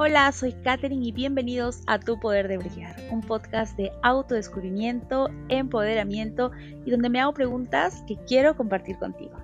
[0.00, 6.52] Hola, soy Katherine y bienvenidos a Tu Poder de Brillar, un podcast de autodescubrimiento, empoderamiento
[6.86, 9.34] y donde me hago preguntas que quiero compartir contigo.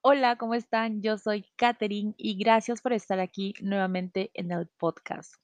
[0.00, 1.02] Hola, ¿cómo están?
[1.02, 5.34] Yo soy Katherine y gracias por estar aquí nuevamente en el podcast.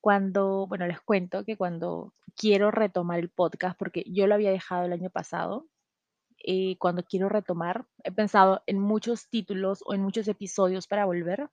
[0.00, 4.86] Cuando, bueno, les cuento que cuando quiero retomar el podcast, porque yo lo había dejado
[4.86, 5.66] el año pasado,
[6.44, 7.86] eh, cuando quiero retomar.
[8.04, 11.50] He pensado en muchos títulos o en muchos episodios para volver.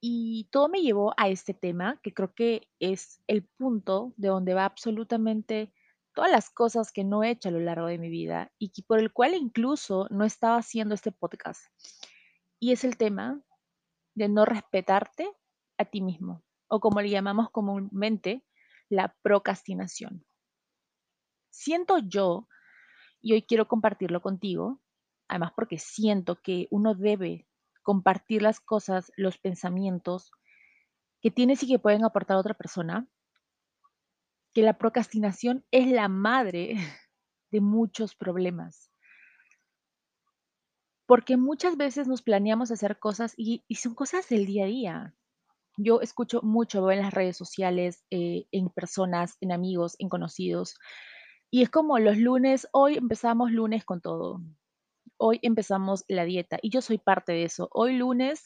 [0.00, 4.52] Y todo me llevó a este tema, que creo que es el punto de donde
[4.52, 5.72] va absolutamente
[6.14, 8.82] todas las cosas que no he hecho a lo largo de mi vida y que
[8.82, 11.64] por el cual incluso no estaba haciendo este podcast.
[12.60, 13.42] Y es el tema
[14.14, 15.30] de no respetarte
[15.76, 18.44] a ti mismo, o como le llamamos comúnmente,
[18.88, 20.24] la procrastinación.
[21.50, 22.48] Siento yo
[23.24, 24.82] y hoy quiero compartirlo contigo,
[25.28, 27.48] además porque siento que uno debe
[27.82, 30.30] compartir las cosas, los pensamientos
[31.22, 33.08] que tienes y que pueden aportar a otra persona,
[34.52, 36.74] que la procrastinación es la madre
[37.50, 38.90] de muchos problemas.
[41.06, 45.14] Porque muchas veces nos planeamos hacer cosas y, son cosas del día a día.
[45.78, 50.76] Yo escucho mucho en las redes sociales, eh, en personas, en amigos, en conocidos,
[51.54, 54.40] y es como los lunes, hoy empezamos lunes con todo.
[55.18, 57.68] Hoy empezamos la dieta y yo soy parte de eso.
[57.70, 58.42] Hoy lunes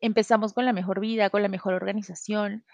[0.00, 2.66] empezamos con la mejor vida, con la mejor organización.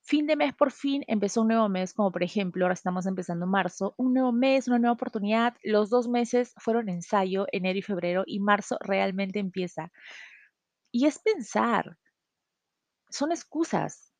[0.00, 3.46] Fin de mes por fin empezó un nuevo mes, como por ejemplo, ahora estamos empezando
[3.46, 5.54] marzo, un nuevo mes, una nueva oportunidad.
[5.62, 9.92] Los dos meses fueron ensayo, enero y febrero, y marzo realmente empieza.
[10.90, 11.96] Y es pensar,
[13.10, 14.12] son excusas,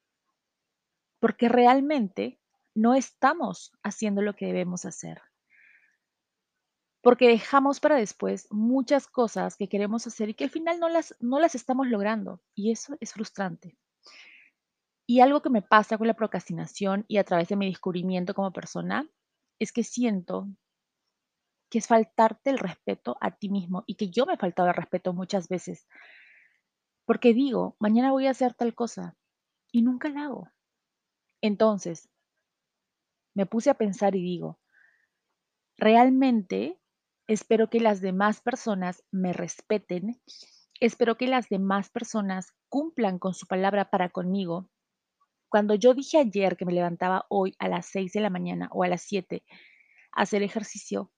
[1.19, 2.39] porque realmente
[2.77, 5.23] no estamos haciendo lo que debemos hacer.
[7.03, 11.17] Porque dejamos para después muchas cosas que queremos hacer y que al final no las,
[11.19, 12.43] no las estamos logrando.
[12.55, 13.79] Y eso es frustrante.
[15.07, 18.53] Y algo que me pasa con la procrastinación y a través de mi descubrimiento como
[18.53, 19.09] persona
[19.59, 20.49] es que siento
[21.71, 24.75] que es faltarte el respeto a ti mismo y que yo me he faltado el
[24.75, 25.87] respeto muchas veces.
[27.07, 29.17] Porque digo, mañana voy a hacer tal cosa
[29.73, 30.51] y nunca la hago.
[31.41, 32.11] Entonces,
[33.37, 34.59] me puse a pensar y digo,
[35.77, 36.81] realmente
[37.27, 40.23] espero que las demás personas me respeten,
[40.81, 44.71] espero que las demás personas cumplan con su palabra para conmigo.
[45.51, 48.85] Cuando yo dije ayer que me levantaba hoy a las 6 de la mañana o
[48.85, 49.45] a las 7
[50.13, 51.13] a hacer ejercicio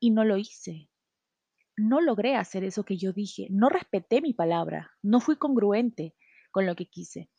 [0.00, 0.90] y no lo hice,
[1.76, 6.16] no logré hacer eso que yo dije, no respeté mi palabra, no fui congruente
[6.50, 7.30] con lo que quise.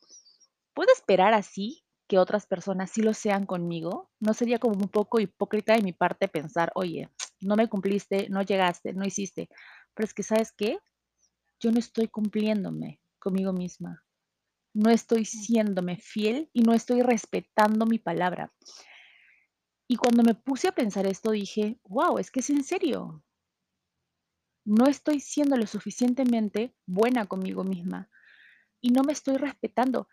[0.73, 5.21] ¿Puedo esperar así que otras personas sí lo sean conmigo, no sería como un poco
[5.21, 9.47] hipócrita de mi parte pensar, oye, no me cumpliste, no llegaste, no hiciste.
[9.93, 10.77] Pero es que, ¿sabes qué?
[11.61, 14.03] Yo no estoy cumpliéndome conmigo misma.
[14.73, 18.51] No estoy siéndome fiel y no estoy respetando mi palabra.
[19.87, 23.23] Y cuando me puse a pensar esto, dije, wow, es que es en serio.
[24.65, 28.09] No estoy siendo lo suficientemente buena conmigo misma
[28.81, 30.09] y no me estoy respetando.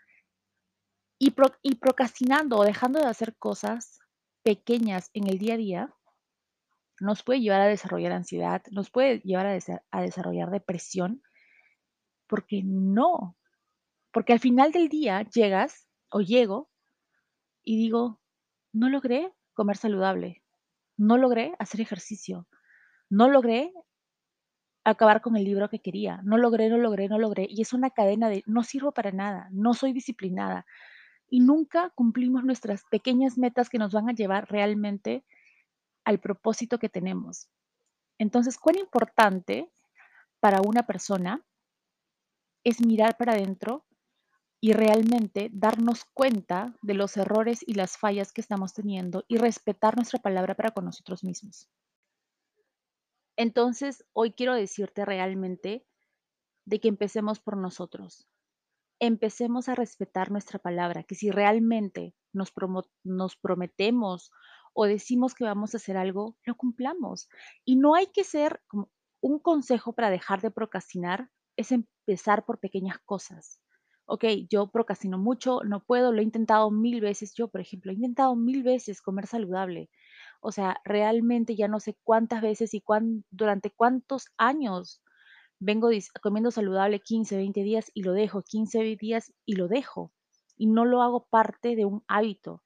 [1.18, 3.98] Y, procrastinando o dejando de hacer cosas
[4.42, 5.94] pequeñas en el día a día
[7.00, 9.58] nos puede llevar a desarrollar ansiedad, nos puede llevar a,
[9.90, 11.22] a desarrollar depresión,
[12.26, 13.36] porque no,
[14.12, 16.70] porque al final del día llegas o llego
[17.64, 18.20] y digo,
[18.72, 20.42] no logré comer saludable,
[20.96, 22.48] no logré hacer ejercicio,
[23.10, 23.72] no logré
[24.84, 27.90] acabar con el libro que quería, no logré, no logré, no logré, y es una
[27.90, 30.66] cadena de no sirvo para nada, no soy disciplinada,
[31.30, 35.24] y nunca cumplimos nuestras pequeñas metas que nos van a llevar realmente
[36.04, 37.48] al propósito que tenemos.
[38.18, 39.70] Entonces, cuán importante
[40.40, 41.44] para una persona
[42.64, 43.84] es mirar para adentro
[44.60, 49.96] y realmente darnos cuenta de los errores y las fallas que estamos teniendo y respetar
[49.96, 51.68] nuestra palabra para con nosotros mismos.
[53.36, 55.86] Entonces, hoy quiero decirte realmente
[56.64, 58.26] de que empecemos por nosotros,
[59.00, 62.52] empecemos a respetar nuestra palabra, que si realmente nos,
[63.40, 64.30] prometemos
[64.74, 67.28] o decimos que vamos a hacer algo, lo cumplamos.
[67.64, 68.90] Y no hay que ser como
[69.20, 73.60] un consejo para dejar de procrastinar, es empezar por pequeñas cosas.
[74.06, 77.34] Ok, yo procrastino mucho, no puedo, lo he intentado mil veces.
[77.34, 79.90] Yo, por ejemplo, he intentado mil veces comer saludable.
[80.40, 82.82] O sea, realmente ya no sé cuántas veces y
[83.30, 85.02] durante cuántos años
[85.60, 85.90] vengo
[86.22, 90.12] comiendo saludable 15, 20 días y lo dejo, 15 días y lo dejo.
[90.56, 92.62] Y no lo hago parte de un hábito.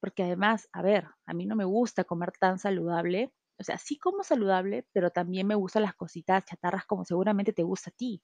[0.00, 3.98] Porque además, a ver, a mí no me gusta comer tan saludable O sea, sí
[3.98, 8.22] como saludable, pero también me gustan las cositas chatarras como seguramente te gusta a ti.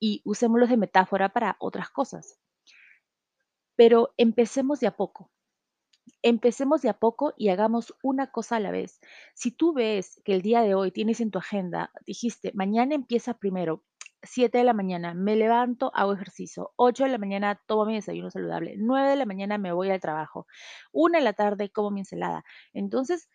[0.00, 2.38] Y usémoslos de metáfora para otras cosas.
[3.76, 5.30] Pero empecemos de a poco.
[6.22, 9.00] Empecemos de a poco y hagamos una cosa a la vez.
[9.34, 13.34] Si tú ves que el día de hoy tienes en tu agenda, dijiste, mañana empieza
[13.34, 13.84] primero,
[14.22, 18.30] 7 de la mañana, me levanto, hago ejercicio, 8 de la mañana tomo mi desayuno
[18.30, 20.46] saludable, 9 de la mañana me voy al trabajo,
[20.92, 22.44] 1 de la tarde como mi ensalada.
[22.72, 23.28] Entonces,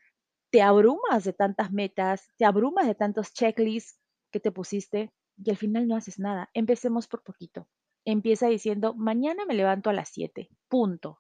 [0.52, 4.00] te abrumas de tantas metas, te abrumas de tantos checklists
[4.32, 6.50] que te pusiste y al final no haces nada.
[6.54, 7.68] Empecemos por poquito.
[8.06, 11.20] Empieza diciendo, mañana me levanto a las 7, punto.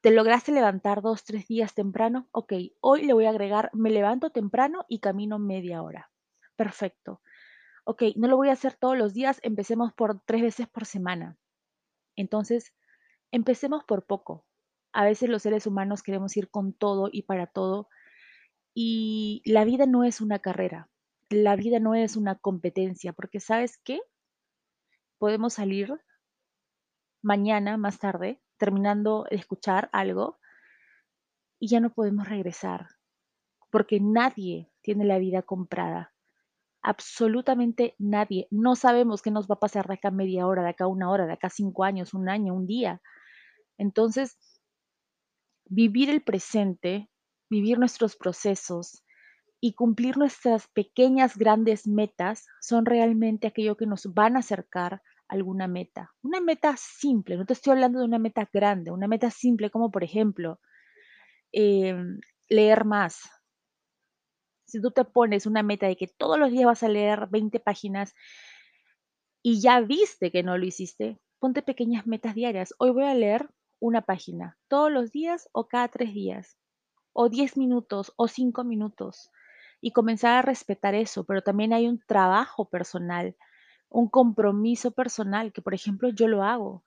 [0.00, 2.26] ¿Te lograste levantar dos, tres días temprano?
[2.32, 6.10] Ok, hoy le voy a agregar, me levanto temprano y camino media hora.
[6.56, 7.20] Perfecto.
[7.84, 11.36] Ok, no lo voy a hacer todos los días, empecemos por tres veces por semana.
[12.16, 12.72] Entonces,
[13.30, 14.46] empecemos por poco.
[14.92, 17.88] A veces los seres humanos queremos ir con todo y para todo.
[18.72, 20.88] Y la vida no es una carrera,
[21.28, 24.00] la vida no es una competencia, porque ¿sabes qué?
[25.18, 26.00] Podemos salir
[27.22, 30.38] mañana, más tarde, terminando de escuchar algo
[31.58, 32.88] y ya no podemos regresar,
[33.70, 36.12] porque nadie tiene la vida comprada.
[36.82, 38.46] Absolutamente nadie.
[38.50, 41.26] No sabemos qué nos va a pasar de acá media hora, de acá una hora,
[41.26, 43.00] de acá cinco años, un año, un día.
[43.78, 44.38] Entonces,
[45.64, 47.10] vivir el presente,
[47.48, 49.02] vivir nuestros procesos
[49.58, 55.68] y cumplir nuestras pequeñas, grandes metas son realmente aquello que nos van a acercar alguna
[55.68, 56.12] meta.
[56.22, 59.90] Una meta simple, no te estoy hablando de una meta grande, una meta simple como
[59.90, 60.60] por ejemplo
[61.52, 63.22] em, leer más.
[64.66, 67.60] Si tú te pones una meta de que todos los días vas a leer 20
[67.60, 68.14] páginas
[69.42, 72.74] y ya viste que no lo hiciste, ponte pequeñas metas diarias.
[72.78, 73.48] Hoy voy a leer
[73.78, 76.58] una página, todos los días o cada tres días,
[77.12, 79.30] o 10 minutos o 5 minutos,
[79.80, 83.36] y comenzar a respetar eso, pero también hay un trabajo personal
[83.90, 86.84] un compromiso personal, que por ejemplo yo lo hago.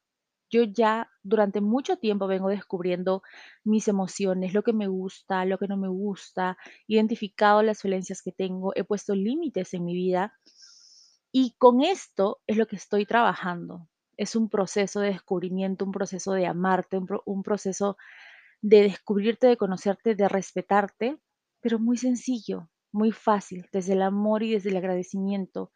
[0.50, 3.24] Yo ya durante mucho tiempo vengo descubriendo
[3.64, 6.58] mis emociones, lo que me gusta, lo que no me gusta,
[6.88, 10.34] identificado las violencias que tengo, he puesto límites en mi vida
[11.32, 13.90] y con esto es lo que estoy trabajando.
[14.16, 17.98] Es un proceso de descubrimiento, un proceso de amarte, un, un proceso
[18.62, 21.18] de descubrirte, de conocerte, de respetarte,
[21.62, 25.72] pero muy sencillo, muy fácil, desde el amor y desde el agradecimiento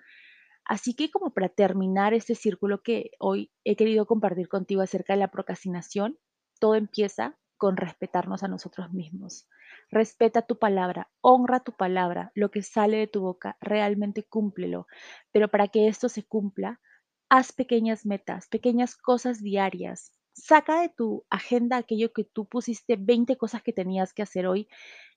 [0.67, 5.19] Así que como para terminar este círculo que hoy he querido compartir contigo acerca de
[5.19, 6.19] la procrastinación,
[6.59, 9.47] todo empieza con respetarnos a nosotros mismos.
[9.89, 14.87] Respeta tu palabra, honra tu palabra, lo que sale de tu boca, realmente cúmplelo.
[15.31, 16.81] Pero para que esto se cumpla,
[17.29, 20.11] haz pequeñas metas, pequeñas cosas diarias.
[20.33, 24.67] Saca de tu agenda aquello que tú pusiste 20 cosas que tenías que hacer hoy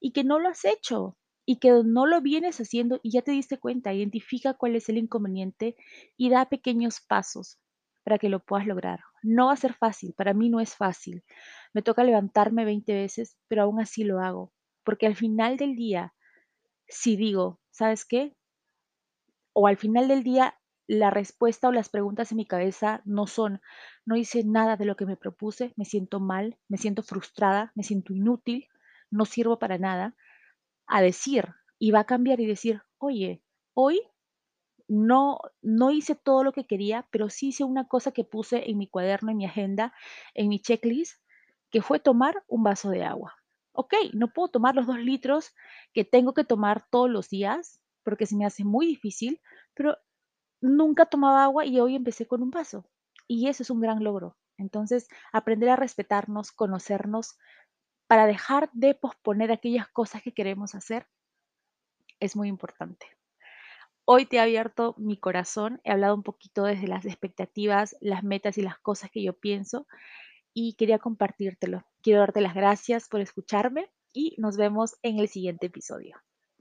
[0.01, 3.33] y que no lo has hecho y que no lo vienes haciendo y ya te
[3.33, 5.77] diste cuenta, identifica cuál es el inconveniente
[6.17, 7.59] y da pequeños pasos
[8.05, 9.01] para que lo puedas lograr.
[9.23, 11.25] No va a ser fácil, para mí no es fácil.
[11.75, 14.53] Me toca levantarme 20 veces, pero aún así lo hago,
[14.85, 16.15] porque al final del día,
[16.89, 18.35] si digo, ¿sabes qué?
[19.53, 20.55] O al final del día,
[20.87, 23.61] la respuesta o las preguntas en mi cabeza no son,
[24.05, 27.85] no hice nada de lo que me propuse, me siento mal, me siento frustrada, me
[27.85, 28.67] siento inútil,
[29.11, 30.17] no sirvo para nada
[30.91, 33.43] a decir y va a cambiar y decir, oye,
[33.75, 34.01] hoy
[34.89, 38.79] no, no hice todo lo que quería, pero sí hice una cosa que puse en
[38.79, 39.95] mi cuaderno, en mi agenda,
[40.35, 41.21] en mi checklist,
[41.71, 43.37] que fue tomar un vaso de agua.
[43.73, 45.55] Ok, no puedo tomar los dos litros
[45.95, 49.41] que tengo que tomar todos los días, porque se me hace muy difícil,
[49.75, 49.97] pero
[50.61, 52.85] nunca tomaba agua y hoy empecé con un vaso.
[53.29, 54.37] Y eso es un gran logro.
[54.59, 57.39] Entonces, aprender a respetarnos, conocernos,
[58.11, 61.07] para dejar de posponer aquellas cosas que queremos hacer
[62.19, 63.07] es muy importante.
[64.05, 68.59] Hoy te he abierto mi corazón, he hablado un poquito desde las expectativas, las metas
[68.59, 69.87] y las cosas que yo pienso
[70.53, 71.85] y quería compartírtelo.
[72.03, 76.21] Quiero darte las gracias por escucharme y nos vemos en el siguiente episodio.